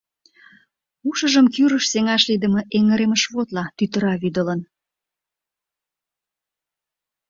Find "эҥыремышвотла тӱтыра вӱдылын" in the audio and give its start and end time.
2.77-4.61